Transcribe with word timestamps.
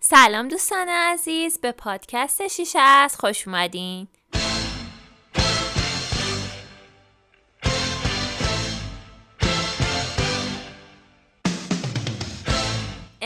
سلام 0.00 0.48
دوستان 0.48 0.88
عزیز 0.88 1.60
به 1.60 1.72
پادکست 1.72 2.48
شیشه 2.48 2.78
از 2.78 3.16
خوش 3.16 3.48
اومدین. 3.48 4.08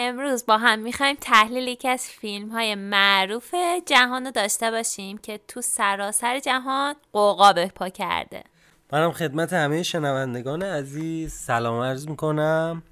امروز 0.08 0.46
با 0.46 0.58
هم 0.58 0.78
می‌خوایم 0.78 1.16
تحلیل 1.20 1.68
یکی 1.68 1.88
از 1.88 2.08
فیلم 2.08 2.48
های 2.48 2.74
معروف 2.74 3.54
جهان 3.86 4.24
رو 4.24 4.30
داشته 4.30 4.70
باشیم 4.70 5.18
که 5.18 5.40
تو 5.48 5.60
سراسر 5.60 6.38
جهان 6.38 6.94
قوقا 7.12 7.52
به 7.52 7.66
پا 7.66 7.88
کرده. 7.88 8.44
منم 8.92 9.12
خدمت 9.12 9.52
همه 9.52 9.82
شنوندگان 9.82 10.62
عزیز 10.62 11.32
سلام 11.32 11.82
عرض 11.82 12.08
می‌کنم. 12.08 12.82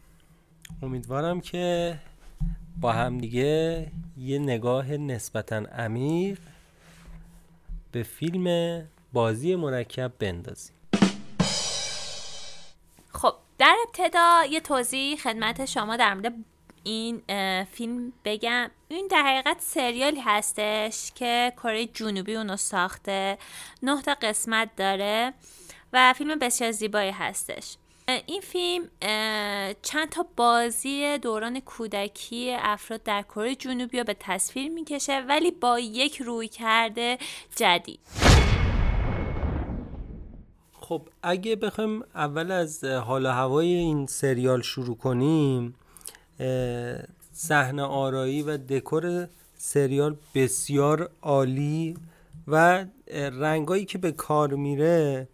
امیدوارم 0.83 1.41
که 1.41 1.95
با 2.81 2.93
هم 2.93 3.19
دیگه 3.19 3.87
یه 4.19 4.39
نگاه 4.39 4.93
نسبتا 4.93 5.57
عمیق 5.57 6.39
به 7.93 8.03
فیلم 8.03 8.83
بازی 9.13 9.57
مرکب 9.57 10.13
بندازیم. 10.19 10.77
خب 13.13 13.35
در 13.59 13.77
ابتدا 13.87 14.45
یه 14.51 14.61
توضیح 14.61 15.17
خدمت 15.17 15.65
شما 15.65 15.97
در 15.97 16.15
مورد 16.15 16.33
این 16.87 17.23
فیلم 17.65 18.13
بگم. 18.25 18.71
این 18.89 19.09
در 19.11 19.23
حقیقت 19.23 19.61
سریالی 19.61 20.21
هستش 20.21 21.13
که 21.15 21.53
کره 21.57 21.87
جنوبی 21.87 22.37
اونو 22.37 22.57
ساخته. 22.57 23.39
نه 23.83 24.03
تا 24.03 24.15
قسمت 24.23 24.71
داره 24.77 25.33
و 25.93 26.13
فیلم 26.13 26.39
بسیار 26.39 26.71
زیبایی 26.71 27.11
هستش. 27.11 27.77
این 28.27 28.41
فیلم 28.41 28.89
چند 29.83 30.09
تا 30.11 30.27
بازی 30.37 31.19
دوران 31.19 31.61
کودکی 31.61 32.57
افراد 32.59 33.03
در 33.03 33.23
کره 33.23 33.55
جنوبی 33.55 33.99
رو 33.99 34.05
به 34.05 34.17
تصویر 34.21 34.73
می‌کشه 34.73 35.21
ولی 35.29 35.51
با 35.51 35.79
یک 35.79 36.23
روی 36.23 36.49
کرده 36.49 37.19
جدید. 37.57 38.01
خب 40.81 41.03
اگه 41.23 41.57
بخوایم 41.57 42.03
اول 42.15 42.51
از 42.51 42.85
حال 42.85 43.27
هوای 43.27 43.67
این 43.67 44.07
سریال 44.07 44.63
شروع 44.63 44.97
کنیم 44.97 45.75
صحنه 47.33 47.83
آرایی 47.83 48.43
و 48.43 48.57
دکور 48.57 49.29
سریال 49.57 50.17
بسیار 50.35 51.11
عالی 51.23 51.97
و 52.49 52.85
رنگایی 53.15 53.85
که 53.85 53.99
به 53.99 54.13
کار 54.13 54.55
میره 54.55 55.29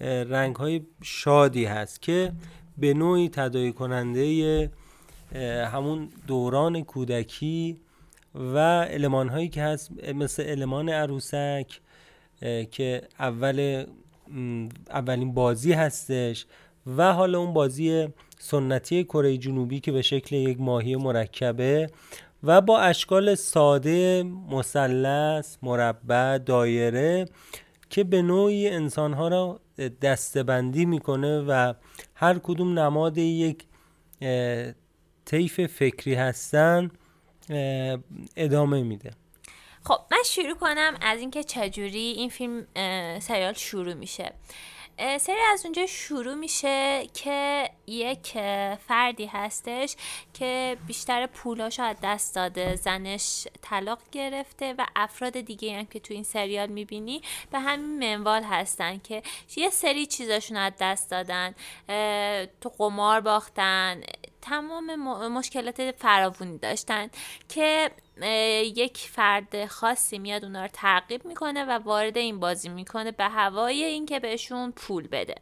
رنگ 0.00 0.56
های 0.56 0.80
شادی 1.02 1.64
هست 1.64 2.02
که 2.02 2.32
به 2.78 2.94
نوعی 2.94 3.28
تدایی 3.28 3.72
کننده 3.72 4.70
همون 5.72 6.08
دوران 6.26 6.84
کودکی 6.84 7.80
و 8.34 8.58
علمان 8.82 9.28
هایی 9.28 9.48
که 9.48 9.62
هست 9.62 9.90
مثل 10.14 10.42
علمان 10.42 10.88
عروسک 10.88 11.80
که 12.70 13.02
اول 13.18 13.86
اولین 14.90 15.34
بازی 15.34 15.72
هستش 15.72 16.46
و 16.96 17.12
حالا 17.12 17.38
اون 17.38 17.52
بازی 17.52 18.08
سنتی 18.44 19.04
کره 19.04 19.36
جنوبی 19.36 19.80
که 19.80 19.92
به 19.92 20.02
شکل 20.02 20.36
یک 20.36 20.60
ماهی 20.60 20.96
مرکبه 20.96 21.90
و 22.42 22.60
با 22.60 22.80
اشکال 22.80 23.34
ساده 23.34 24.22
مثلث 24.50 25.56
مربع 25.62 26.38
دایره 26.38 27.24
که 27.90 28.04
به 28.04 28.22
نوعی 28.22 28.68
انسانها 28.68 29.28
را 29.28 29.60
دستبندی 30.02 30.84
می‌کنه 30.84 31.40
و 31.40 31.74
هر 32.14 32.38
کدوم 32.38 32.78
نماد 32.78 33.18
یک 33.18 33.64
طیف 35.24 35.66
فکری 35.66 36.14
هستن 36.14 36.90
ادامه 38.36 38.82
میده. 38.82 39.10
خب 39.84 39.98
من 40.12 40.22
شروع 40.26 40.54
کنم 40.54 40.94
از 41.00 41.20
اینکه 41.20 41.44
چجوری 41.44 41.98
این 41.98 42.28
فیلم 42.28 42.66
سریال 43.20 43.52
شروع 43.52 43.94
میشه. 43.94 44.32
سری 44.98 45.40
از 45.52 45.64
اونجا 45.64 45.86
شروع 45.86 46.34
میشه 46.34 47.06
که 47.14 47.70
یک 47.86 48.32
فردی 48.88 49.26
هستش 49.26 49.96
که 50.34 50.76
بیشتر 50.86 51.26
پولاشو 51.26 51.82
از 51.82 51.96
دست 52.02 52.34
داده 52.34 52.76
زنش 52.76 53.48
طلاق 53.62 53.98
گرفته 54.12 54.74
و 54.78 54.86
افراد 54.96 55.40
دیگه 55.40 55.78
هم 55.78 55.86
که 55.86 56.00
تو 56.00 56.14
این 56.14 56.22
سریال 56.22 56.68
می‌بینی 56.68 57.22
به 57.50 57.58
همین 57.58 57.98
منوال 57.98 58.42
هستن 58.42 58.98
که 58.98 59.22
یه 59.56 59.70
سری 59.70 60.06
چیزاشون 60.06 60.56
از 60.56 60.72
دست 60.80 61.10
دادن 61.10 61.54
تو 62.60 62.68
قمار 62.78 63.20
باختن 63.20 64.00
تمام 64.44 64.96
مشکلات 65.28 65.94
فراوونی 65.98 66.58
داشتن 66.58 67.10
که 67.48 67.90
یک 68.76 68.98
فرد 68.98 69.66
خاصی 69.66 70.18
میاد 70.18 70.44
اونا 70.44 70.62
رو 70.62 70.68
تعقیب 70.72 71.24
می‌کنه 71.24 71.64
و 71.64 71.70
وارد 71.70 72.18
این 72.18 72.40
بازی 72.40 72.68
می‌کنه 72.68 73.10
به 73.10 73.24
هوای 73.24 73.84
اینکه 73.84 74.20
بهشون 74.20 74.72
پول 74.72 75.08
بده. 75.08 75.34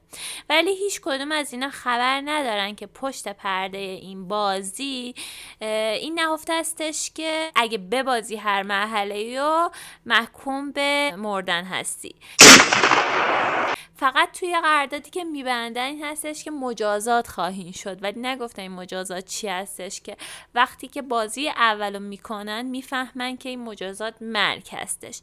ولی 0.48 0.76
هیچ 0.76 1.00
کدوم 1.00 1.32
از 1.32 1.52
اینا 1.52 1.70
خبر 1.70 2.22
ندارن 2.24 2.74
که 2.74 2.86
پشت 2.86 3.28
پرده 3.28 3.78
این 3.78 4.28
بازی 4.28 5.14
این 5.60 6.20
نهفته 6.20 6.52
استش 6.52 7.10
که 7.14 7.50
اگه 7.54 7.78
ببازی 7.78 8.36
هر 8.36 8.62
مرحله 8.62 9.38
رو 9.40 9.70
محکوم 10.06 10.72
به 10.72 11.14
مردن 11.16 11.64
هستی. 11.64 12.14
فقط 14.02 14.38
توی 14.40 14.60
قراردادی 14.62 15.10
که 15.10 15.24
میبندن 15.24 15.84
این 15.84 16.04
هستش 16.04 16.44
که 16.44 16.50
مجازات 16.50 17.28
خواهیم 17.28 17.72
شد. 17.72 18.02
ولی 18.02 18.20
نگفتن 18.20 18.62
این 18.62 18.72
مجازات 18.72 19.24
چی 19.24 19.48
هستش 19.48 20.00
که 20.00 20.16
وقتی 20.54 20.88
که 20.88 21.02
بازی 21.02 21.48
اولو 21.48 21.98
می‌کنن 21.98 22.62
می‌فهمن 22.62 23.36
که 23.36 23.48
این 23.48 23.64
مجازات 23.64 24.14
مرگ 24.20 24.68
هستش. 24.72 25.20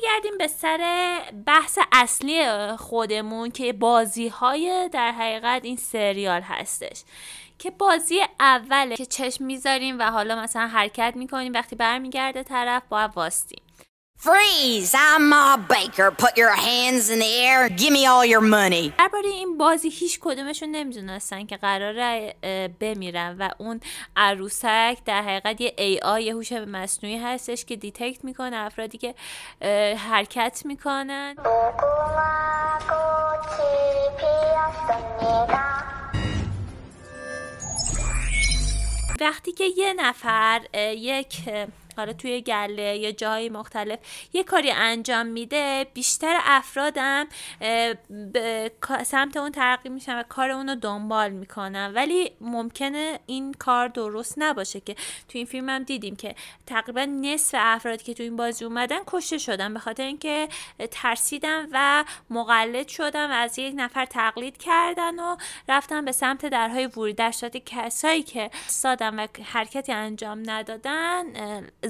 برمیگردیم 0.00 0.38
به 0.38 0.46
سر 0.46 1.22
بحث 1.46 1.78
اصلی 1.92 2.46
خودمون 2.76 3.50
که 3.50 3.72
بازی 3.72 4.28
های 4.28 4.88
در 4.92 5.12
حقیقت 5.12 5.64
این 5.64 5.76
سریال 5.76 6.40
هستش. 6.40 7.02
که 7.58 7.70
بازی 7.70 8.20
اوله 8.40 8.96
که 8.96 9.06
چشم 9.06 9.44
می‌ذاریم 9.44 9.98
و 9.98 10.02
حالا 10.10 10.42
مثلا 10.42 10.66
حرکت 10.66 11.12
می‌کنیم 11.16 11.52
وقتی 11.52 11.76
برمیگرده 11.76 12.42
طرف 12.42 12.82
باید 12.88 13.08
واستیم 13.14 13.59
Freeze! 14.26 14.94
I'm 14.94 15.30
Ma 15.30 15.56
Baker. 15.56 16.10
Put 16.10 16.36
your 16.36 16.50
hands 16.50 17.08
in 17.08 17.20
the 17.20 17.32
air. 17.48 17.70
Give 17.70 17.90
me 17.90 18.04
all 18.04 18.24
your 18.26 18.42
money. 18.42 18.92
درباره 18.98 19.28
این 19.28 19.58
بازی 19.58 19.88
هیچ 19.88 20.18
کدومشون 20.20 20.70
نمی‌دونستن 20.70 21.46
که 21.46 21.56
قراره 21.56 22.34
بمیرن 22.80 23.36
و 23.38 23.50
اون 23.58 23.80
عروسک 24.16 24.98
در 25.04 25.22
حقیقت 25.22 25.60
یه 25.60 25.74
AI 25.78 26.30
هوش 26.30 26.52
مصنوعی 26.52 27.18
هستش 27.18 27.64
که 27.64 27.76
detect 27.76 28.24
می‌کنه 28.24 28.56
افرادی 28.56 28.98
که 28.98 29.14
حرکت 29.96 30.62
می‌کنن 30.64 31.34
وقتی 39.20 39.52
که 39.52 39.64
یه 39.76 39.94
نفر 39.94 40.60
یک 40.96 41.42
حالا 42.00 42.12
توی 42.12 42.40
گله 42.40 42.96
یا 42.96 43.12
جای 43.12 43.48
مختلف 43.48 43.98
یه 44.32 44.44
کاری 44.44 44.70
انجام 44.70 45.26
میده 45.26 45.86
بیشتر 45.94 46.38
افرادم 46.44 47.26
به 48.32 48.72
سمت 49.06 49.36
اون 49.36 49.52
ترقی 49.52 49.88
میشن 49.88 50.18
و 50.18 50.22
کار 50.22 50.50
اون 50.50 50.68
رو 50.68 50.74
دنبال 50.74 51.30
می‌کنن. 51.30 51.92
ولی 51.94 52.32
ممکنه 52.40 53.20
این 53.26 53.52
کار 53.52 53.88
درست 53.88 54.34
نباشه 54.38 54.80
که 54.80 54.94
تو 54.94 55.38
این 55.38 55.46
فیلم 55.46 55.68
هم 55.68 55.82
دیدیم 55.82 56.16
که 56.16 56.34
تقریبا 56.66 57.04
نصف 57.04 57.54
افرادی 57.58 58.04
که 58.04 58.14
تو 58.14 58.22
این 58.22 58.36
بازی 58.36 58.64
اومدن 58.64 58.98
کشته 59.06 59.38
شدن 59.38 59.74
به 59.74 59.80
خاطر 59.80 60.02
اینکه 60.02 60.48
ترسیدن 60.90 61.68
و 61.72 62.04
مقلد 62.30 62.88
شدن 62.88 63.30
و 63.30 63.34
از 63.34 63.58
یک 63.58 63.74
نفر 63.76 64.04
تقلید 64.04 64.56
کردن 64.56 65.18
و 65.18 65.36
رفتن 65.68 66.04
به 66.04 66.12
سمت 66.12 66.46
درهای 66.46 66.86
ورودی 66.86 67.12
در 67.12 67.30
کسایی 67.66 68.22
که 68.22 68.50
سادن 68.66 69.20
و 69.20 69.26
حرکتی 69.44 69.92
انجام 69.92 70.50
ندادن 70.50 71.24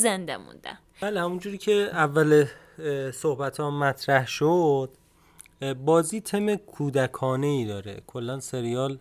زنده 0.01 0.37
موندن. 0.37 0.79
بله 1.01 1.21
همونجوری 1.21 1.59
که 1.59 1.73
اول 1.73 2.47
صحبت 3.13 3.61
ها 3.61 3.71
مطرح 3.71 4.27
شد 4.27 4.91
بازی 5.85 6.21
تم 6.21 6.55
کودکانه 6.55 7.47
ای 7.47 7.65
داره. 7.65 8.03
کلا 8.07 8.41
سریال 8.41 8.99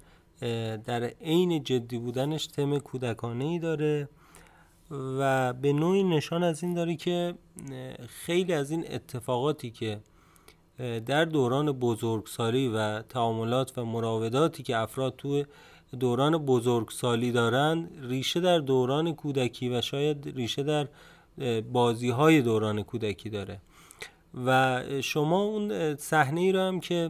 در 0.85 1.03
عین 1.21 1.63
جدی 1.63 1.97
بودنش 1.97 2.47
تم 2.47 2.79
کودکانه 2.79 3.45
ای 3.45 3.59
داره 3.59 4.09
و 4.91 5.53
به 5.53 5.73
نوعی 5.73 6.03
نشان 6.03 6.43
از 6.43 6.63
این 6.63 6.73
داره 6.73 6.95
که 6.95 7.35
خیلی 8.07 8.53
از 8.53 8.71
این 8.71 8.85
اتفاقاتی 8.93 9.71
که 9.71 9.99
در 11.05 11.25
دوران 11.25 11.71
بزرگسالی 11.71 12.67
و 12.67 13.01
تعاملات 13.01 13.77
و 13.77 13.85
مراوداتی 13.85 14.63
که 14.63 14.77
افراد 14.77 15.15
تو 15.17 15.43
دوران 15.99 16.37
بزرگسالی 16.37 17.31
دارند 17.31 17.91
ریشه 18.01 18.39
در 18.39 18.59
دوران 18.59 19.15
کودکی 19.15 19.69
و 19.69 19.81
شاید 19.81 20.33
ریشه 20.35 20.63
در 20.63 20.87
بازی 21.61 22.09
های 22.09 22.41
دوران 22.41 22.83
کودکی 22.83 23.29
داره. 23.29 23.61
و 24.45 24.81
شما 25.01 25.43
اون 25.43 25.95
صحنه 25.95 26.41
ای 26.41 26.51
رو 26.51 26.59
هم 26.59 26.79
که 26.79 27.09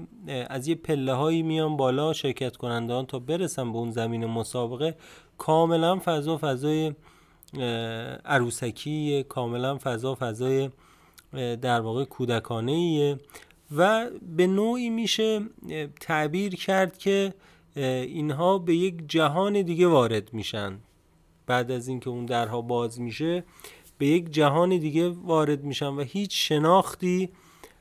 از 0.50 0.68
یه 0.68 0.76
پله 0.76 1.14
هایی 1.14 1.44
میان 1.44 1.78
بالا 1.78 2.14
شرکت 2.14 2.58
کنندگان 2.58 3.06
تا 3.06 3.20
برسن 3.20 3.72
به 3.72 3.78
اون 3.78 3.92
زمین 3.92 4.26
مسابقه 4.26 4.96
کاملا 5.38 6.00
فضا 6.06 6.38
فضای 6.42 6.94
عروسکی 8.26 9.26
کاملا 9.30 9.78
فضا 9.84 10.16
فضای 10.16 10.70
در 11.62 11.82
واقع 11.82 12.06
کودکانه 12.06 12.72
ایه 12.72 13.18
و 13.78 14.10
به 14.38 14.48
نوعی 14.48 14.90
میشه 14.90 15.42
تعبیر 16.00 16.56
کرد 16.56 16.98
که 16.98 17.34
اینها 17.76 18.58
به 18.58 18.76
یک 18.76 18.96
جهان 19.08 19.62
دیگه 19.62 19.88
وارد 19.88 20.34
میشن. 20.34 20.80
بعد 21.48 21.72
از 21.72 21.88
اینکه 21.88 22.10
اون 22.10 22.26
درها 22.26 22.62
باز 22.62 23.02
میشه 23.02 23.44
به 23.98 24.08
یک 24.08 24.32
جهان 24.32 24.78
دیگه 24.78 25.10
وارد 25.10 25.64
میشن 25.64 25.88
و 25.88 26.02
هیچ 26.02 26.48
شناختی 26.50 27.30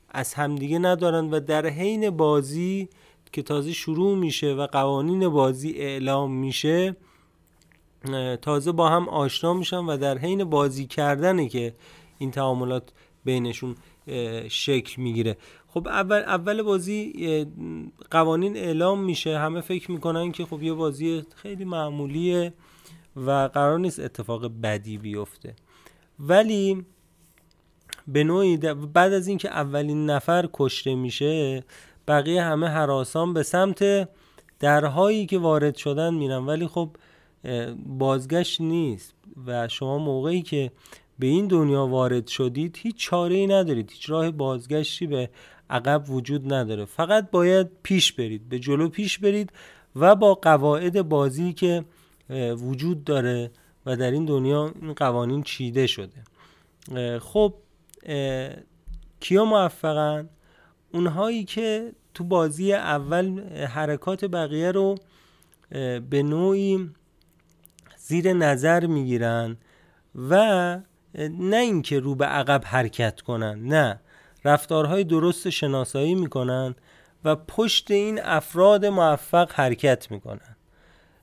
از 0.09 0.33
همدیگه 0.33 0.79
ندارن 0.79 1.29
و 1.29 1.39
در 1.39 1.65
حین 1.65 2.09
بازی 2.09 2.89
که 3.31 3.41
تازه 3.41 3.73
شروع 3.73 4.17
میشه 4.17 4.53
و 4.53 4.67
قوانین 4.67 5.29
بازی 5.29 5.71
اعلام 5.71 6.31
میشه 6.31 6.95
تازه 8.41 8.71
با 8.71 8.89
هم 8.89 9.09
آشنا 9.09 9.53
میشن 9.53 9.77
و 9.77 9.97
در 9.97 10.17
حین 10.17 10.43
بازی 10.43 10.85
کردنه 10.85 11.49
که 11.49 11.75
این 12.17 12.31
تعاملات 12.31 12.83
بینشون 13.25 13.75
شکل 14.47 15.01
می‌گیره. 15.01 15.37
خب 15.73 15.87
اول 15.87 16.17
اول 16.17 16.61
بازی 16.61 17.13
قوانین 18.11 18.57
اعلام 18.57 19.03
میشه 19.03 19.37
همه 19.37 19.61
فکر 19.61 19.91
می‌کنن 19.91 20.31
که 20.31 20.45
خب 20.45 20.63
یه 20.63 20.73
بازی 20.73 21.23
خیلی 21.35 21.65
معمولیه 21.65 22.53
و 23.15 23.31
قرار 23.53 23.79
نیست 23.79 23.99
اتفاق 23.99 24.51
بدی 24.63 24.97
بیفته. 24.97 25.55
ولی 26.19 26.85
به 28.07 28.23
نوعی 28.23 28.57
بعد 28.93 29.13
از 29.13 29.27
اینکه 29.27 29.49
اولین 29.49 30.05
نفر 30.09 30.49
کشته 30.53 30.95
میشه 30.95 31.63
بقیه 32.07 32.43
همه 32.43 32.67
حراسان 32.67 33.33
به 33.33 33.43
سمت 33.43 34.09
درهایی 34.59 35.25
که 35.25 35.37
وارد 35.37 35.75
شدن 35.75 36.13
میرن. 36.13 36.45
ولی 36.45 36.67
خب 36.67 36.89
بازگشت 37.85 38.61
نیست 38.61 39.13
و 39.47 39.67
شما 39.67 39.97
موقعی 39.97 40.41
که 40.41 40.71
به 41.19 41.27
این 41.27 41.47
دنیا 41.47 41.87
وارد 41.87 42.27
شدید 42.27 42.77
هیچ 42.81 42.95
چاره 42.95 43.35
ای 43.35 43.47
ندارید. 43.47 43.91
هیچ 43.91 44.09
راه 44.09 44.31
بازگشتی 44.31 45.07
به 45.07 45.29
عقب 45.69 46.09
وجود 46.09 46.53
نداره. 46.53 46.85
فقط 46.85 47.31
باید 47.31 47.67
پیش 47.83 48.13
برید 48.13 48.49
به 48.49 48.59
جلو 48.59 48.89
پیش 48.89 49.19
برید 49.19 49.51
و 49.95 50.15
با 50.15 50.33
قواعد 50.35 51.01
بازی 51.01 51.53
که 51.53 51.85
وجود 52.57 53.03
داره 53.03 53.51
و 53.85 53.95
در 53.95 54.11
این 54.11 54.25
دنیا 54.25 54.73
این 54.81 54.93
قوانین 54.93 55.43
چیده 55.43 55.87
شده. 55.87 56.23
خب 57.19 57.53
کیا 59.19 59.45
موفقن؟ 59.45 60.29
اونهایی 60.93 61.43
که 61.43 61.91
تو 62.13 62.23
بازی 62.23 62.73
اول 62.73 63.39
حرکات 63.65 64.25
بقیه 64.25 64.71
رو 64.71 64.95
به 66.09 66.23
نوعی 66.23 66.89
زیر 67.97 68.33
نظر 68.33 68.85
می‌گیرن 68.85 69.57
و 70.29 70.79
نه 71.15 71.57
اینکه 71.57 71.99
رو 71.99 72.15
به 72.15 72.25
عقب 72.25 72.61
حرکت 72.65 73.21
کنن 73.21 73.59
نه. 73.59 73.99
رفتارهای 74.45 75.03
درست 75.03 75.49
شناسایی 75.49 76.15
می‌کنن 76.15 76.75
و 77.25 77.35
پشت 77.35 77.91
این 77.91 78.19
افراد 78.23 78.85
موفق 78.85 79.51
حرکت 79.51 80.11
می‌کنن 80.11 80.55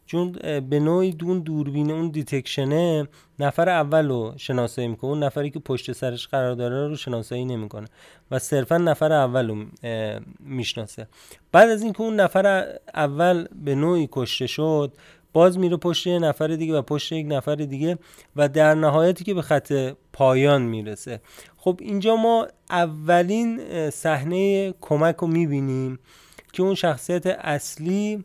چون 0.07 0.33
به 0.71 0.81
نوعی 0.81 1.13
دون 1.13 1.41
دوربین 1.41 1.91
اون 1.91 2.09
دیتکشنه 2.09 3.09
نفر 3.39 3.69
اول 3.69 4.09
رو 4.09 4.35
شناسایی 4.37 4.89
می‌کنه 4.89 5.11
اون 5.11 5.23
نفری 5.23 5.51
که 5.51 5.59
پشت 5.59 5.93
سرش 5.93 6.29
قرار 6.29 6.55
داره 6.55 6.89
رو 6.89 6.97
شناسایی 6.97 7.45
نمی‌کنه 7.45 7.89
و 8.31 8.39
صرفا 8.39 8.79
نفر 8.79 9.13
اول 9.13 9.49
رو 9.49 9.65
می‌شناسه. 10.41 11.09
بعد 11.53 11.71
از 11.71 11.83
اینکه 11.83 12.01
اون 12.01 12.21
نفر 12.21 12.75
اول 12.95 13.47
به 13.65 13.75
نوعی 13.75 14.09
کشته 14.13 14.47
شد 14.47 14.93
باز 15.37 15.59
میره 15.59 15.77
پشت 15.77 16.07
یه 16.07 16.19
نفر 16.19 16.47
دیگه 16.47 16.75
و 16.75 16.83
پشت 16.83 17.13
یک 17.13 17.27
نفر 17.29 17.55
دیگه 17.55 17.99
و 18.37 18.49
در 18.49 18.75
نهایتی 18.75 19.25
که 19.25 19.35
به 19.35 19.43
خط 19.43 19.93
پایان 20.13 20.63
می‌رسه. 20.63 21.21
خب 21.57 21.79
اینجا 21.83 22.17
ما 22.17 22.47
اولین 22.71 23.61
صحنه 23.91 24.75
کمک 24.81 25.17
رو 25.17 25.27
می‌بینیم 25.27 25.99
که 26.53 26.63
اون 26.63 26.75
شخصیت 26.75 27.27
اصلی 27.27 28.25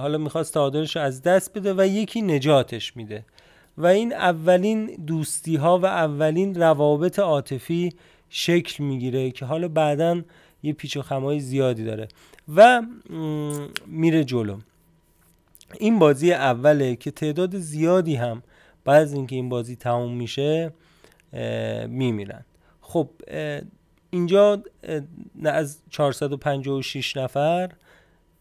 حالا 0.00 0.18
می‌خواست 0.18 0.54
تعادلش 0.54 0.96
رو 0.96 1.02
از 1.02 1.22
دست 1.22 1.58
بده 1.58 1.74
و 1.74 1.86
یکی 1.86 2.22
نجاتش 2.22 2.96
میده. 2.96 3.24
و 3.78 3.86
این 3.86 4.12
اولین 4.12 4.86
دوستی 5.06 5.56
ها 5.56 5.78
و 5.78 5.86
اولین 5.86 6.54
روابط 6.54 7.18
عاطفی 7.18 7.92
شکل 8.30 8.84
می‌گیره 8.84 9.30
که 9.30 9.44
حالا 9.44 9.68
بعدا 9.68 10.22
یه 10.62 10.72
پیچ 10.72 10.96
و 10.96 11.02
خمای 11.02 11.40
زیادی 11.40 11.84
داره. 11.84 12.08
و 12.54 12.82
میره 13.86 14.24
جلو. 14.24 14.56
این 15.80 15.98
بازی 15.98 16.32
اوله 16.32 16.96
که 16.96 17.10
تعداد 17.10 17.58
زیادی 17.58 18.14
هم 18.14 18.42
بعد 18.84 19.02
از 19.02 19.12
اینکه 19.12 19.36
این 19.36 19.48
بازی 19.48 19.76
تموم 19.76 20.16
میشه 20.16 20.72
میمیرن. 21.88 22.44
خب 22.80 23.10
اینجا 24.10 24.62
از 25.44 25.78
456 25.90 27.16
نفر 27.16 27.70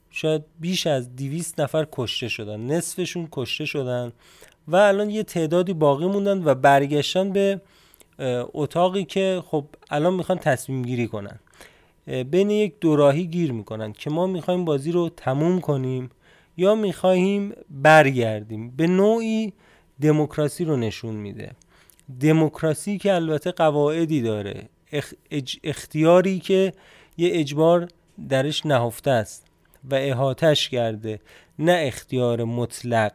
شاید 0.09 0.43
بیش 0.59 0.87
از 0.87 1.15
200 1.15 1.61
نفر 1.61 1.87
کشته 1.91 2.27
شدن. 2.27 2.59
نصفشون 2.59 3.27
کشته 3.31 3.65
شدن 3.65 4.11
و 4.67 4.75
الان 4.75 5.09
یه 5.09 5.23
تعدادی 5.23 5.73
باقی 5.73 6.05
موندن 6.05 6.43
و 6.43 6.55
برگشتن 6.55 7.29
به 7.29 7.61
اتاقی 8.53 9.03
که 9.03 9.43
خب 9.45 9.65
الان 9.89 10.13
می‌خوان 10.13 10.37
تصمیم 10.37 10.81
گیری 10.81 11.07
کنن. 11.07 11.39
بین 12.07 12.49
یک 12.49 12.73
دوراهی 12.81 13.27
گیر 13.27 13.51
می‌کنن 13.51 13.93
که 13.93 14.09
ما 14.09 14.27
می‌خوایم 14.27 14.65
بازی 14.65 14.91
رو 14.91 15.09
تموم 15.09 15.61
کنیم. 15.61 16.09
یا 16.57 16.75
می‌خواهیم 16.75 17.53
برگردیم. 17.69 18.71
به 18.71 18.87
نوعی 18.87 19.53
دموکراسی 20.01 20.65
رو 20.65 20.77
نشون 20.77 21.15
میده. 21.15 21.51
دموکراسی 22.21 22.97
که 22.97 23.13
البته 23.13 23.51
قواعدی 23.51 24.21
داره. 24.21 24.69
اختیاری 25.63 26.39
که 26.39 26.73
یه 27.17 27.29
اجبار 27.33 27.87
درش 28.29 28.65
نهفته 28.65 29.11
است 29.11 29.45
و 29.91 29.95
احاتش 29.95 30.69
کرده. 30.69 31.19
نه 31.59 31.81
اختیار 31.81 32.43
مطلق 32.43 33.11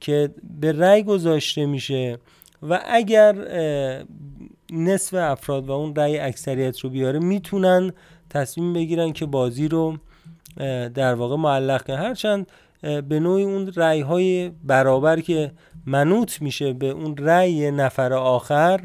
که 0.00 0.34
به 0.60 0.72
رأی 0.72 1.02
گذاشته 1.02 1.66
میشه 1.66 2.18
و 2.62 2.80
اگر 2.86 3.34
نصف 4.72 5.14
افراد 5.14 5.68
و 5.68 5.72
اون 5.72 5.94
رأی 5.94 6.18
اکثریت 6.18 6.80
رو 6.80 6.90
بیاره 6.90 7.18
می‌تونن 7.18 7.92
تصمیم 8.30 8.72
بگیرن 8.72 9.12
که 9.12 9.26
بازی 9.26 9.68
رو 9.68 9.98
در 10.94 11.14
واقع 11.14 11.36
معلق 11.36 11.82
کنن. 11.86 11.96
هرچند 11.96 12.46
به 12.84 13.20
نوعی 13.20 13.44
اون 13.44 13.72
رأی 13.76 14.00
های 14.00 14.50
برابر 14.64 15.20
که 15.20 15.52
منوط 15.86 16.42
میشه 16.42 16.72
به 16.72 16.86
اون 16.86 17.16
رأی 17.16 17.70
نفر 17.70 18.12
آخر 18.12 18.80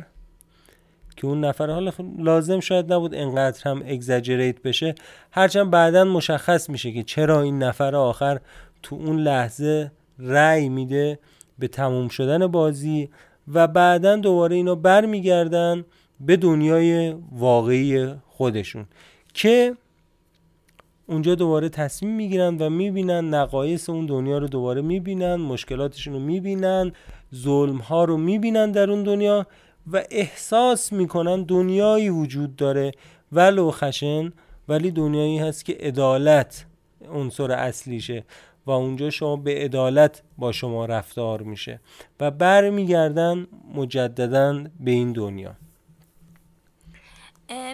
که 1.15 1.27
اون 1.27 1.45
نفر 1.45 1.69
حالا 1.69 1.91
لازم 2.17 2.59
شاید 2.59 2.93
نبود 2.93 3.15
انقدر 3.15 3.61
هم 3.65 3.83
اگزاجریت 3.85 4.61
بشه 4.61 4.95
هرچند 5.31 5.71
بعدا 5.71 6.03
مشخص 6.03 6.69
میشه 6.69 6.91
که 6.91 7.03
چرا 7.03 7.41
این 7.41 7.63
نفر 7.63 7.95
آخر 7.95 8.39
تو 8.83 8.95
اون 8.95 9.19
لحظه 9.19 9.91
رأی 10.19 10.69
میده 10.69 11.19
به 11.59 11.67
تموم 11.67 12.07
شدن 12.07 12.47
بازی 12.47 13.09
و 13.53 13.67
بعدا 13.67 14.15
دوباره 14.15 14.55
اینا 14.55 14.75
برمیگردن 14.75 15.85
به 16.19 16.37
دنیای 16.37 17.15
واقعی 17.31 18.13
خودشون 18.27 18.85
که 19.33 19.75
اونجا 21.09 21.35
دوباره 21.35 21.69
تصمیم 21.69 22.15
می‌گیرن 22.15 22.57
و 22.57 22.69
می‌بینن 22.69 23.33
نقایص 23.33 23.89
اون 23.89 24.05
دنیا 24.05 24.37
رو 24.37 24.47
دوباره 24.47 24.81
می‌بینن 24.81 25.35
مشکلاتشون 25.35 26.13
رو 26.13 26.19
می‌بینن 26.19 26.91
ظلم 27.35 27.77
ها 27.77 28.03
رو 28.03 28.17
می‌بینن 28.17 28.71
در 28.71 28.91
اون 28.91 29.03
دنیا 29.03 29.47
و 29.91 30.03
احساس 30.11 30.93
می‌کنن 30.93 31.43
دنیایی 31.43 32.09
وجود 32.09 32.55
داره. 32.55 32.91
ولو 33.31 33.71
خشن 33.71 34.33
ولی 34.67 34.91
دنیایی 34.91 35.37
هست 35.37 35.65
که 35.65 35.77
عدالت 35.79 36.65
عنصر 37.13 37.51
اصلیشه 37.51 38.23
و 38.65 38.71
اونجا 38.71 39.09
شما 39.09 39.35
به 39.35 39.55
عدالت 39.55 40.23
با 40.37 40.51
شما 40.51 40.85
رفتار 40.85 41.41
میشه 41.41 41.79
و 42.19 42.31
برمیگردن 42.31 43.47
مجددا 43.75 44.63
به 44.79 44.91
این 44.91 45.13
دنیا. 45.13 45.55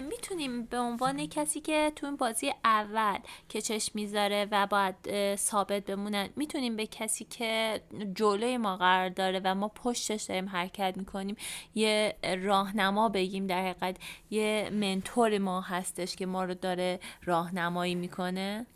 می‌تونیم 0.08 0.64
به 0.64 0.78
عنوان 0.78 1.26
کسی 1.26 1.60
که 1.60 1.92
تو 1.96 2.06
این 2.06 2.16
بازی 2.16 2.52
اول 2.64 3.18
که 3.48 3.60
چشم 3.60 3.92
می‌ذاره 3.94 4.48
و 4.50 4.66
باید 4.66 5.36
ثابت 5.36 5.84
بمونن 5.84 6.28
می‌تونیم 6.36 6.76
به 6.76 6.86
کسی 6.86 7.24
که 7.24 7.80
جلوی 8.14 8.56
ما 8.56 8.76
قرار 8.76 9.08
داره 9.08 9.40
و 9.44 9.54
ما 9.54 9.68
پشتش 9.68 10.22
داریم 10.22 10.48
حرکت 10.48 10.94
می‌کنیم 10.96 11.36
یه 11.74 12.14
راهنما 12.42 13.08
بگیم 13.08 13.46
در 13.46 13.68
حقیقت 13.68 13.96
یه 14.30 14.70
منتور 14.72 15.38
ما 15.38 15.60
هستش 15.60 16.16
که 16.16 16.26
ما 16.26 16.44
رو 16.44 16.54
داره 16.54 17.00
راهنمایی 17.24 17.94
می‌کنه. 17.94 18.66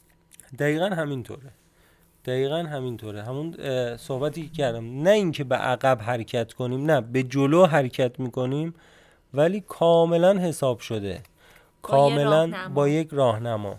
دقیقا 0.58 0.86
همینطوره. 0.86 1.50
دقیقا 2.24 2.56
همینطوره. 2.56 3.22
همون 3.22 3.56
صحبتی 3.96 4.42
که 4.42 4.52
کردم 4.52 5.02
نه 5.02 5.10
اینکه 5.10 5.44
به 5.44 5.56
عقب 5.56 6.02
حرکت 6.02 6.52
کنیم 6.52 6.90
نه 6.90 7.00
به 7.00 7.22
جلو 7.22 7.66
حرکت 7.66 8.20
می‌کنیم. 8.20 8.74
ولی 9.34 9.60
کاملا 9.68 10.38
حساب 10.38 10.78
شده. 10.78 11.22
کاملا 11.82 12.70
با 12.74 12.88
یک 12.88 13.08
راهنما. 13.12 13.78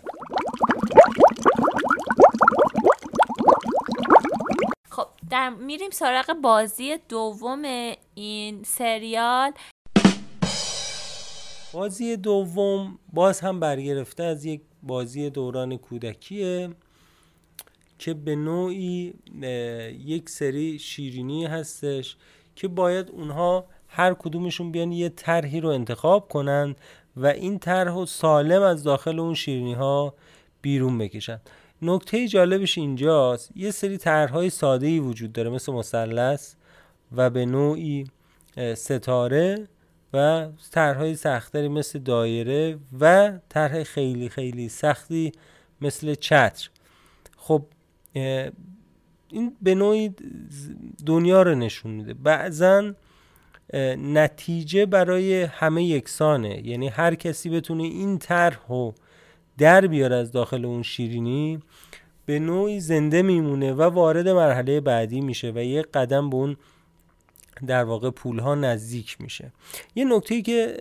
خب 4.90 5.06
در 5.30 5.50
میریم 5.50 5.90
سراغ 5.90 6.32
بازی 6.42 6.96
دوم 7.08 7.62
این 8.14 8.62
سریال. 8.62 9.52
بازی 11.72 12.16
دوم 12.16 12.98
باز 13.12 13.40
هم 13.40 13.60
برگرفته 13.60 14.22
از 14.22 14.44
یک 14.44 14.60
بازی 14.82 15.30
دوران 15.30 15.76
کودکیه 15.76 16.70
که 17.98 18.14
به 18.14 18.36
نوعی 18.36 19.14
یک 20.06 20.28
سری 20.28 20.78
شیرینی 20.78 21.46
هستش 21.46 22.16
که 22.56 22.68
باید 22.68 23.10
اونها 23.10 23.64
هر 23.94 24.14
کدومشون 24.14 24.72
بیان 24.72 24.92
یه 24.92 25.08
طرحی 25.08 25.60
رو 25.60 25.68
انتخاب 25.68 26.28
کنن 26.28 26.76
و 27.16 27.26
این 27.26 27.58
طرح 27.58 27.92
و 27.92 28.06
سالم 28.06 28.62
از 28.62 28.82
داخل 28.82 29.20
اون 29.20 29.34
شیرینی 29.34 29.74
ها 29.74 30.14
بیرون 30.62 30.98
بکشن. 30.98 31.40
نکته 31.82 32.28
جالبش 32.28 32.78
اینجاست 32.78 33.50
یه 33.56 33.70
سری 33.70 33.98
طرحهای 33.98 34.50
ساده 34.50 34.86
ای 34.86 34.98
وجود 34.98 35.32
داره 35.32 35.50
مثل 35.50 35.72
مثلث 35.72 36.54
و 37.16 37.30
به 37.30 37.46
نوعی 37.46 38.04
ستاره 38.74 39.68
و 40.12 40.48
طرحهای 40.70 41.14
سختری 41.14 41.68
مثل 41.68 41.98
دایره 41.98 42.78
و 43.00 43.32
طرح 43.48 43.82
خیلی 43.82 44.28
خیلی 44.28 44.68
سختی 44.68 45.32
مثل 45.80 46.14
چتر. 46.14 46.68
خب 47.36 47.62
این 49.28 49.56
به 49.62 49.74
نوعی 49.74 50.14
دنیا 51.06 51.42
رو 51.42 51.54
نشون 51.54 51.90
میده. 51.90 52.14
بعضا 52.14 52.92
نتیجه 53.98 54.86
برای 54.86 55.42
همه 55.42 55.84
یکسانه. 55.84 56.66
یعنی 56.66 56.88
هر 56.88 57.14
کسی 57.14 57.50
بتونه 57.50 57.82
این 57.82 58.18
طرح 58.18 58.58
رو 58.68 58.94
در 59.58 59.86
بیاره 59.86 60.16
از 60.16 60.32
داخل 60.32 60.64
اون 60.64 60.82
شیرینی 60.82 61.62
به 62.26 62.38
نوعی 62.38 62.80
زنده 62.80 63.22
میمونه 63.22 63.72
و 63.72 63.82
وارد 63.82 64.28
مرحله 64.28 64.80
بعدی 64.80 65.20
میشه 65.20 65.52
و 65.54 65.58
یک 65.58 65.86
قدم 65.94 66.30
به 66.30 66.36
اون 66.36 66.56
در 67.66 67.84
واقع 67.84 68.10
پول 68.10 68.38
ها 68.38 68.54
نزدیک 68.54 69.16
میشه. 69.20 69.52
یه 69.94 70.04
نکته 70.04 70.42
که 70.42 70.76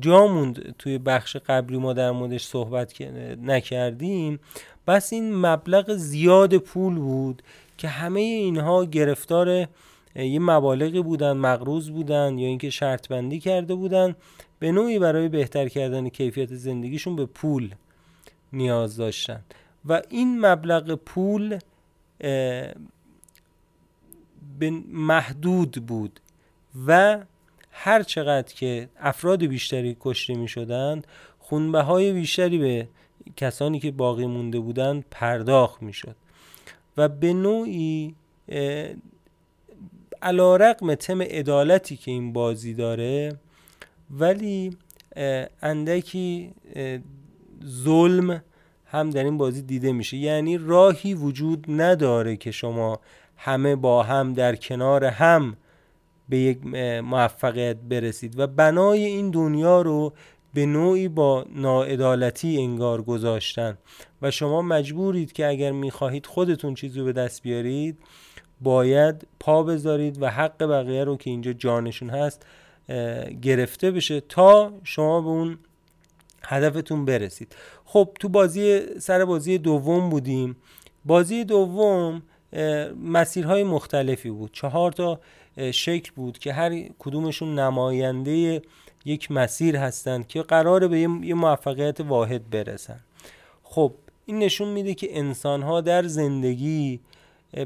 جا 0.00 0.26
موند 0.26 0.74
توی 0.78 0.98
بخش 0.98 1.36
قبلی 1.36 1.76
ما 1.78 1.92
در 1.92 2.10
موردش 2.10 2.44
صحبت 2.44 3.00
نکردیم 3.42 4.40
بس 4.86 5.12
این 5.12 5.34
مبلغ 5.34 5.94
زیاد 5.94 6.56
پول 6.56 6.94
بود 6.94 7.42
که 7.78 7.88
همه 7.88 8.20
اینها 8.20 8.84
گرفتار 8.84 9.68
یه 10.16 10.38
مبالغی 10.38 11.02
بودن 11.02 11.32
مقروض 11.32 11.90
بودن 11.90 12.38
یا 12.38 12.48
اینکه 12.48 12.70
شرط 12.70 13.08
بندی 13.08 13.40
کرده 13.40 13.74
بودن 13.74 14.16
به 14.58 14.72
نوعی 14.72 14.98
برای 14.98 15.28
بهتر 15.28 15.68
کردن 15.68 16.08
کیفیت 16.08 16.54
زندگیشون 16.54 17.16
به 17.16 17.26
پول 17.26 17.74
نیاز 18.52 18.96
داشتن. 18.96 19.40
و 19.88 20.02
این 20.10 20.46
مبلغ 20.46 20.94
پول 20.94 21.58
محدود 24.88 25.86
بود 25.86 26.20
و 26.86 27.18
هر 27.70 28.02
چقدر 28.02 28.54
که 28.54 28.88
افراد 29.00 29.44
بیشتری 29.44 29.96
کشته 30.00 30.34
می 30.34 30.48
شدند 30.48 31.06
خونبه 31.38 31.82
های 31.82 32.12
بیشتری 32.12 32.58
به 32.58 32.88
کسانی 33.36 33.80
که 33.80 33.90
باقی 33.90 34.26
مونده 34.26 34.60
بودند 34.60 35.04
پرداخت 35.10 35.82
می 35.82 35.92
شد 35.92 36.16
و 36.96 37.08
به 37.08 37.32
نوعی 37.32 38.14
علا 40.24 40.56
رقم 40.56 40.94
تم 40.94 41.22
عدالتی 41.22 41.96
که 41.96 42.10
این 42.10 42.32
بازی 42.32 42.74
داره 42.74 43.32
ولی 44.10 44.76
اندکی 45.62 46.54
ظلم 47.66 48.42
هم 48.86 49.10
در 49.10 49.24
این 49.24 49.38
بازی 49.38 49.62
دیده 49.62 49.92
میشه. 49.92 50.16
یعنی 50.16 50.58
راهی 50.58 51.14
وجود 51.14 51.64
نداره 51.68 52.36
که 52.36 52.50
شما 52.50 53.00
همه 53.36 53.76
با 53.76 54.02
هم 54.02 54.32
در 54.32 54.56
کنار 54.56 55.04
هم 55.04 55.56
به 56.28 56.38
یک 56.38 56.66
موفقیت 57.04 57.76
برسید 57.76 58.38
و 58.38 58.46
بنای 58.46 59.04
این 59.04 59.30
دنیا 59.30 59.82
رو 59.82 60.12
به 60.54 60.66
نوعی 60.66 61.08
با 61.08 61.46
ناعدالتی 61.54 62.58
انگار 62.58 63.02
گذاشتن. 63.02 63.78
و 64.22 64.30
شما 64.30 64.62
مجبورید 64.62 65.32
که 65.32 65.46
اگر 65.46 65.72
می‌خواهید 65.72 66.26
خودتون 66.26 66.74
چیزی 66.74 67.02
به 67.02 67.12
دست 67.12 67.42
بیارید 67.42 67.98
باید 68.64 69.26
پا 69.40 69.62
بذارید 69.62 70.22
و 70.22 70.30
حق 70.30 70.64
بقیه 70.64 71.04
رو 71.04 71.16
که 71.16 71.30
اینجا 71.30 71.52
جانشون 71.52 72.10
هست 72.10 72.46
گرفته 73.42 73.90
بشه 73.90 74.20
تا 74.20 74.72
شما 74.84 75.20
به 75.20 75.28
اون 75.28 75.58
هدفتون 76.42 77.04
برسید. 77.04 77.56
خب 77.84 78.08
تو 78.20 78.28
بازی 78.28 78.80
سر 78.98 79.24
بازی 79.24 79.58
دوم 79.58 80.10
بودیم. 80.10 80.56
بازی 81.04 81.44
دوم 81.44 82.22
مسیرهای 83.04 83.64
مختلفی 83.64 84.30
بود. 84.30 84.50
چهار 84.52 84.92
تا 84.92 85.20
شکل 85.70 86.12
بود 86.16 86.38
که 86.38 86.52
هر 86.52 86.82
کدومشون 86.98 87.58
نماینده 87.58 88.62
یک 89.04 89.30
مسیر 89.30 89.76
هستند 89.76 90.26
که 90.26 90.42
قراره 90.42 90.88
به 90.88 91.00
یه 91.00 91.34
موفقیت 91.34 92.00
واحد 92.00 92.50
برسن. 92.50 93.00
خب 93.62 93.92
این 94.26 94.38
نشون 94.38 94.68
میده 94.68 94.94
که 94.94 95.18
انسان 95.18 95.62
ها 95.62 95.80
در 95.80 96.02
زندگی 96.02 97.00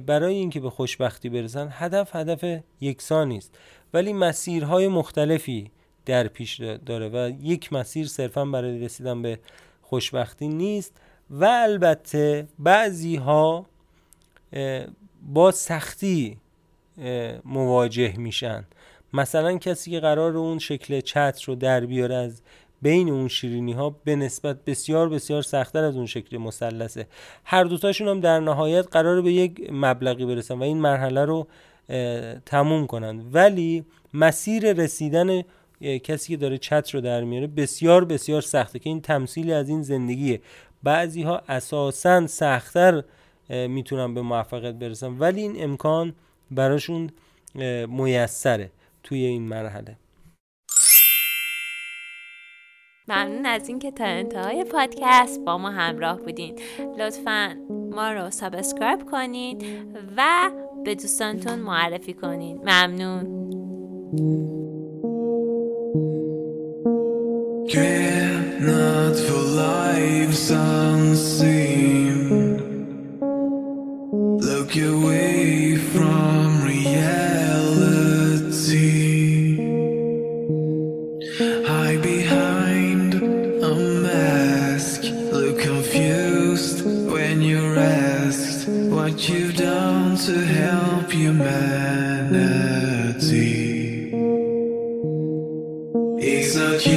برای 0.06 0.34
اینکه 0.34 0.60
به 0.60 0.70
خوشبختی 0.70 1.28
برسن 1.28 1.68
هدف 1.72 2.16
هدف 2.16 2.62
یکسانی 2.80 3.36
است 3.36 3.58
ولی 3.94 4.12
مسیرهای 4.12 4.88
مختلفی 4.88 5.70
در 6.06 6.28
پیش 6.28 6.60
داره 6.60 7.08
و 7.08 7.32
یک 7.42 7.72
مسیر 7.72 8.06
صرفا 8.06 8.44
برای 8.44 8.78
رسیدن 8.84 9.22
به 9.22 9.38
خوشبختی 9.82 10.48
نیست 10.48 10.94
و 11.30 11.44
البته 11.44 12.48
بعضی 12.58 13.16
ها 13.16 13.66
با 15.22 15.50
سختی 15.50 16.38
مواجه 17.44 18.16
میشن. 18.16 18.64
مثلا 19.12 19.58
کسی 19.58 19.90
که 19.90 20.00
قرار 20.00 20.36
اون 20.36 20.58
شکل 20.58 21.00
چتر 21.00 21.44
رو 21.46 21.54
در 21.54 21.86
بیاره 21.86 22.14
از 22.14 22.42
بین 22.82 23.10
اون 23.10 23.28
شیرینی 23.28 23.72
ها 23.72 23.96
به 24.04 24.16
نسبت 24.16 24.64
بسیار 24.64 25.08
بسیار 25.08 25.42
سختتر 25.42 25.84
از 25.84 25.96
اون 25.96 26.06
شکل 26.06 26.36
مثلثه. 26.36 27.06
هر 27.44 27.64
دوتاشون 27.64 28.08
هم 28.08 28.20
در 28.20 28.40
نهایت 28.40 28.86
قرار 28.90 29.22
به 29.22 29.32
یک 29.32 29.70
مبلغی 29.72 30.26
برسن 30.26 30.54
و 30.58 30.62
این 30.62 30.78
مرحله 30.78 31.24
رو 31.24 31.46
تموم 32.46 32.86
کنند 32.86 33.34
ولی 33.34 33.84
مسیر 34.14 34.72
رسیدن 34.72 35.42
کسی 35.80 36.32
که 36.32 36.36
داره 36.36 36.58
چتر 36.58 36.98
رو 36.98 37.00
در 37.00 37.24
میاره 37.24 37.46
بسیار 37.46 38.04
بسیار 38.04 38.40
سخته 38.40 38.78
که 38.78 38.90
این 38.90 39.00
تمثیلی 39.00 39.52
از 39.52 39.68
این 39.68 39.82
زندگیه. 39.82 40.40
بعضی 40.82 41.22
ها 41.22 41.42
اساسا 41.48 42.26
سختتر 42.26 43.02
می‌تونن 43.48 44.14
به 44.14 44.22
موفقیت 44.22 44.74
برسن. 44.74 45.18
ولی 45.18 45.42
این 45.42 45.62
امکان 45.62 46.14
براشون 46.50 47.10
میسره 47.88 48.70
توی 49.02 49.24
این 49.24 49.42
مرحله. 49.42 49.96
ممنون 53.08 53.46
از 53.46 53.68
اینکه 53.68 53.90
تا 53.90 54.04
انتهای 54.04 54.64
پادکست 54.64 55.40
با 55.40 55.58
ما 55.58 55.70
همراه 55.70 56.20
بودین. 56.20 56.54
لطفا 56.98 57.56
ما 57.70 58.12
رو 58.12 58.30
subscribe 58.30 59.10
کنین 59.10 59.62
و 60.16 60.50
به 60.84 60.94
دوستانتون 60.94 61.58
معرفی 61.58 62.14
کنین 62.14 62.58
ممنون. 62.58 63.38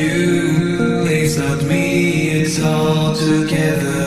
you, 0.02 1.06
it's 1.06 1.38
not 1.38 1.64
me, 1.64 2.30
it's 2.42 2.62
all 2.62 3.16
together. 3.16 4.04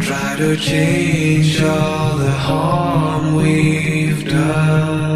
Try 0.00 0.36
to 0.36 0.56
change 0.56 1.62
all 1.62 2.16
the 2.16 2.30
harm 2.30 3.34
we've 3.36 4.28
done. 4.28 5.11